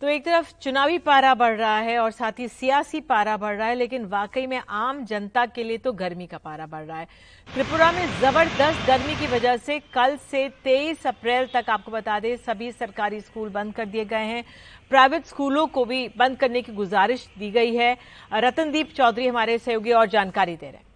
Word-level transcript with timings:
तो 0.00 0.08
एक 0.08 0.24
तरफ़ 0.24 0.52
चुनावी 0.62 0.98
पारा 0.98 1.34
बढ़ 1.34 1.56
रहा 1.56 1.78
है 1.78 1.98
और 1.98 2.10
साथ 2.10 2.38
ही 2.38 2.46
सियासी 2.48 3.00
पारा 3.02 3.36
बढ़ 3.36 3.56
रहा 3.56 3.66
है, 3.68 3.74
लेकिन 3.74 4.04
वाकई 4.06 4.46
में 4.46 4.60
आम 4.60 5.04
जनता 5.04 5.44
के 5.46 5.64
लिए 5.64 5.78
तो 5.78 5.92
गर्मी 5.92 6.26
का 6.26 6.38
पारा 6.38 6.66
बढ़ 6.66 6.84
रहा 6.84 6.98
है। 6.98 7.06
त्रिपुरा 7.48 7.90
में 7.92 8.06
ज़बरदस्त 8.20 8.86
गर्मी 8.86 9.14
की 9.16 9.26
वजह 9.26 9.56
से 9.56 9.78
कल 9.94 10.16
से 10.30 10.48
23 10.64 11.06
अप्रैल 11.06 11.48
तक 11.54 11.70
आपको 11.70 11.92
बता 11.92 12.18
दें, 12.20 12.36
सभी 12.38 12.72
सरकारी 12.72 13.20
स्कूल 13.20 13.48
बंद 13.50 13.74
कर 13.74 13.86
दिए 13.86 14.04
गए 14.04 14.24
हैं। 14.24 14.44
प्राइवेट 14.90 15.24
स्कूलों 15.26 15.66
को 15.66 15.84
भी 15.84 16.06
बंद 16.18 16.36
करने 16.36 16.62
की 16.62 16.72
गुजारिश 16.72 17.28
दी 17.38 17.50
गई 17.50 17.74
है। 17.76 17.96
रतनदीप 18.34 18.92
चौधरी 18.96 19.26
हमारे 19.28 19.58
सहयोगी 19.58 19.92
और 19.92 20.06
जानकारी 20.08 20.56
दे 20.56 20.66
रहे 20.66 20.76
हैं। 20.76 20.86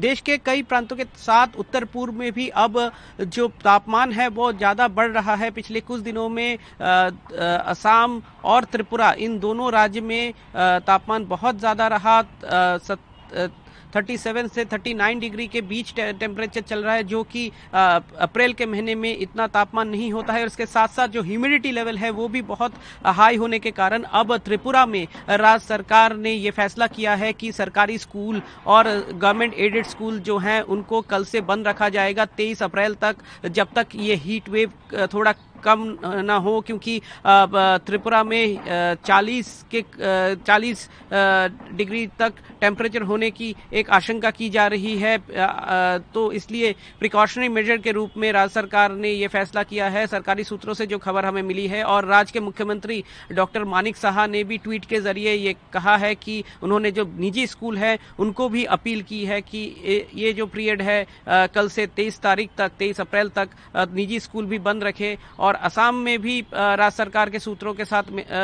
देश 0.00 0.20
के 0.20 0.36
कई 0.38 0.62
प्रांतों 0.64 0.96
के 0.96 1.04
साथ 1.16 1.56
उत्तर 1.58 1.84
पूर्व 1.86 2.12
में 2.14 2.30
भी 2.32 2.48
अब 2.48 2.78
जो 3.20 3.48
तापमान 3.64 4.12
है, 4.12 4.28
वो 4.28 4.52
ज़्यादा 4.52 4.88
बढ़ 4.90 5.10
रहा 5.10 5.34
है। 5.34 5.50
पिछले 5.50 5.80
कुछ 5.80 6.00
दिनों 6.02 6.28
में 6.28 6.58
असम 6.80 8.20
और 8.44 8.64
त्रिपुरा, 8.64 9.12
इन 9.14 9.38
दोनों 9.38 9.72
राज्य 9.72 10.00
में 10.02 10.32
तापमान 10.56 11.26
बहुत 11.26 11.58
ज़्यादा 11.58 11.86
रहा। 11.88 12.20
37 13.94 14.48
से 14.54 14.64
39 14.64 15.18
डिग्री 15.20 15.46
के 15.46 15.60
बीच 15.62 15.92
टेम्परेचर 15.96 16.60
चल 16.60 16.82
रहा 16.84 16.94
है, 16.94 17.02
जो 17.04 17.22
कि 17.24 17.50
अप्रैल 17.74 18.52
के 18.52 18.66
महीने 18.66 18.94
में 18.94 19.16
इतना 19.16 19.46
तापमान 19.48 19.88
नहीं 19.88 20.10
होता 20.12 20.32
है। 20.32 20.40
और 20.40 20.46
इसके 20.46 20.66
साथ 20.66 20.88
साथ 20.88 21.08
जो 21.08 21.22
ह्यूमिडिटी 21.22 21.70
लेवल 21.72 21.98
है, 21.98 22.10
वो 22.10 22.28
भी 22.28 22.42
बहुत 22.44 22.74
हाई 23.06 23.36
होने 23.36 23.58
के 23.58 23.70
कारण 23.72 24.02
अब 24.02 24.36
त्रिपुरा 24.38 24.84
में 24.86 25.06
राज्य 25.30 25.66
सरकार 25.66 26.16
ने 26.16 26.32
ये 26.32 26.50
फैसला 26.50 26.86
किया 26.88 27.14
है 27.14 27.32
कि 27.32 27.52
सरकारी 27.52 27.98
स्कूल 27.98 28.42
और 28.66 28.88
गवर्नमेंट 29.12 29.54
एडेड 29.56 29.86
स्कूल 29.86 30.18
जो 30.20 30.38
हैं, 30.38 30.60
उनको 30.62 31.00
कल 31.02 31.24
से 31.24 31.40
बंद 31.42 31.68
रखा 31.68 31.88
जाएगा 31.90 32.24
तेईस 32.26 32.62
अप्रैल 32.62 32.94
तक, 33.02 33.16
जब 33.46 33.68
तक 33.74 33.96
ये 33.96 34.14
हीट 34.16 34.48
वेव 34.48 34.72
थोड़ा 35.14 35.32
कम 35.64 35.86
ना 36.22 36.36
हो, 36.36 36.60
क्योंकि 36.60 37.00
त्रिपुरा 37.26 38.22
में 38.24 38.58
40 39.04 39.50
के 39.70 39.82
40 40.36 40.88
डिग्री 41.74 42.06
तक 42.18 42.32
टेम्परेचर 42.60 43.02
होने 43.04 43.30
की 43.30 43.54
एक 43.72 43.90
आशंका 43.92 44.30
की 44.32 44.48
जा 44.50 44.66
रही 44.66 44.96
है। 44.98 45.16
तो 46.14 46.30
इसलिए 46.32 46.74
प्रिकॉशनरी 47.00 47.48
मेजर 47.50 47.78
के 47.78 47.92
रूप 47.92 48.10
में 48.16 48.30
राज्य 48.32 48.54
सरकार 48.54 48.92
ने 48.94 49.10
यह 49.10 49.28
फैसला 49.28 49.62
किया 49.64 49.88
है। 49.88 50.06
सरकारी 50.06 50.44
सूत्रों 50.44 50.74
से 50.74 50.86
जो 50.86 50.98
खबर 50.98 51.24
हमें 51.24 51.42
मिली 51.42 51.66
है, 51.66 51.82
और 51.84 52.04
राज्य 52.06 52.32
के 52.32 52.40
मुख्यमंत्री 52.40 53.02
डॉक्टर 53.32 53.64
मानिक 53.66 53.96
साहा 53.96 54.26
ने 54.26 54.42
भी 54.44 54.58
ट्वीट 54.58 54.84
के 54.84 55.00
ज़रिए 55.00 55.32
ये 55.34 55.54
कहा 55.72 55.96
है 55.96 56.14
कि 56.16 56.42
उन्होंने 56.62 56.90
जो 56.90 57.04
निजी 57.18 57.46
स्कूल 57.46 57.78
है, 57.78 57.98
उनको 58.18 58.48
भी 58.48 58.64
अपील 58.66 59.02
की 59.02 59.24
है 59.24 59.40
कि 59.42 60.10
ये 60.14 60.32
जो 60.32 60.46
पीरियड 60.46 60.82
है 60.82 61.06
कल 61.54 61.68
से 61.68 61.86
तेईस 61.88 62.20
तारीख 62.20 62.50
तक, 62.58 62.72
तेईस 62.78 63.00
अप्रैल 63.00 63.28
तक 63.30 63.48
निजी 63.94 64.20
स्कूल 64.20 64.46
भी 64.46 64.58
बंद 64.60 64.84
रखे, 64.84 65.16
और 65.38 65.53
और 65.54 65.60
असम 65.62 65.94
में 65.94 66.20
भी 66.20 66.40
राज्य 66.52 66.90
सरकार 66.90 67.30
के 67.30 67.38
सूत्रों 67.38 67.74
के 67.74 67.84
साथ 67.84 68.02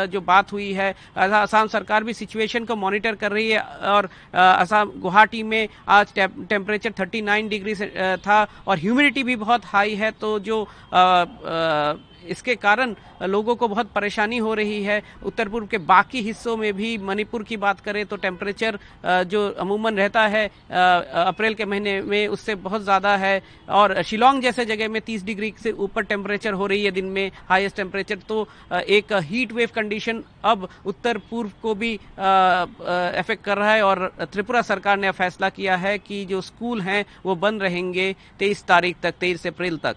जो 0.09 0.21
बात 0.23 0.53
हुई 0.53 0.73
है 0.73 0.95
असम 1.17 1.67
सरकार 1.69 2.05
भी 2.05 2.13
सिचुएशन 2.15 2.65
को 2.65 2.77
मॉनिटर 2.77 3.15
कर 3.15 3.33
रही 3.33 3.49
है 3.51 3.61
और 3.91 4.09
असम 4.35 4.93
गुवाहाटी 4.99 5.43
में 5.45 5.69
आज 5.91 6.13
टेम्परेचर 6.15 6.93
39 7.01 7.49
डिग्री 7.49 7.75
था 8.19 8.47
और 8.67 8.79
ह्यूमिडिटी 8.79 9.23
भी 9.23 9.37
बहुत 9.39 9.65
हाई 9.67 9.95
है 9.97 10.11
तो 10.21 10.39
जो 10.41 10.63
आ, 10.93 10.99
आ, 10.99 11.95
इसके 12.31 12.55
कारण 12.55 12.95
लोगों 13.23 13.55
को 13.57 13.67
बहुत 13.69 13.91
परेशानी 13.93 14.39
हो 14.39 14.53
रही 14.55 14.83
है। 14.85 15.01
उत्तर 15.27 15.49
पूर्व 15.49 15.67
के 15.67 15.79
बाकी 15.81 16.21
हिस्सों 16.23 16.57
में 16.57 16.73
भी 16.77 16.97
मणिपुर 17.01 17.43
की 17.43 17.57
बात 17.57 17.81
करें 17.81 18.05
तो 18.07 18.17
टेम्परेचर 18.17 18.79
जो 19.27 19.49
अमूमन 19.61 19.97
रहता 19.97 20.27
है 20.27 20.45
अप्रैल 20.71 21.55
के 21.55 21.65
महीने 21.65 22.01
में 22.03 22.27
उससे 22.29 22.55
बहुत 22.57 22.83
ज़्यादा 22.83 23.17
है 23.17 23.43
और 23.71 24.03
शिलोंग 24.03 24.43
जैसे 24.43 24.65
जगह 24.65 24.89
में 24.89 25.01
30 25.01 25.25
डिग्री 25.25 25.53
से 25.63 25.73
ऊपर 25.73 26.05
टेम्परेचर 26.05 26.53
हो 26.53 26.67
रही 26.67 26.85
है। 26.85 26.91
दिन 27.01 27.11
में 27.11 27.31
हाईएस्ट 27.49 27.77
टेम्परेचर 27.77 28.19
तो 28.29 28.47
एक 28.91 29.13
हीट 29.25 29.53
वेव 29.53 29.69
कंडीशन 29.75 30.23
अब 30.45 30.69
उत्तर 30.87 31.19
पूर्व 31.31 31.51
को 31.63 31.75
भी 31.75 31.93
इफ़ेक्ट 31.95 33.45
कर 33.45 33.59
रहा 33.59 33.73
है 33.73 33.83
और 33.83 34.07
त्रिपुरा 34.23 34.63
सरकार 34.63 34.99
ने 34.99 35.11
फैसला 35.19 35.49
किया 35.49 35.77
है 35.77 35.99
कि 35.99 36.25
जो 36.27 36.41
स्कूल 36.43 36.81
हैं 36.83 37.05
वो 37.27 37.35
बंद 37.37 37.63
रहेंगे 37.63 38.15
तेईस 38.39 38.65
तारीख 38.65 38.97
तक, 39.03 39.15
तेईस 39.21 39.47
अप्रैल 39.47 39.77
तक। 39.79 39.97